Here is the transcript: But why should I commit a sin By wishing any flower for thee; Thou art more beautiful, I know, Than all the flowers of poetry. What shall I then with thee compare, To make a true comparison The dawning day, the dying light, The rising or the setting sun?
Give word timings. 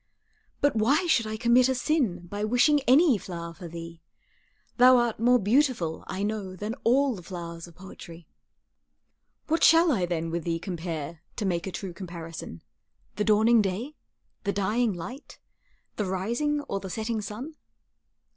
But 0.61 0.75
why 0.75 1.05
should 1.05 1.27
I 1.27 1.37
commit 1.37 1.69
a 1.69 1.75
sin 1.75 2.25
By 2.25 2.43
wishing 2.43 2.79
any 2.87 3.19
flower 3.19 3.53
for 3.53 3.67
thee; 3.67 4.01
Thou 4.77 4.97
art 4.97 5.19
more 5.19 5.37
beautiful, 5.37 6.03
I 6.07 6.23
know, 6.23 6.55
Than 6.55 6.73
all 6.83 7.13
the 7.13 7.21
flowers 7.21 7.67
of 7.67 7.75
poetry. 7.75 8.27
What 9.45 9.63
shall 9.63 9.91
I 9.91 10.07
then 10.07 10.31
with 10.31 10.43
thee 10.43 10.57
compare, 10.57 11.21
To 11.35 11.45
make 11.45 11.67
a 11.67 11.71
true 11.71 11.93
comparison 11.93 12.63
The 13.17 13.23
dawning 13.25 13.61
day, 13.61 13.93
the 14.43 14.51
dying 14.51 14.91
light, 14.91 15.37
The 15.97 16.05
rising 16.05 16.61
or 16.61 16.79
the 16.79 16.89
setting 16.89 17.21
sun? 17.21 17.53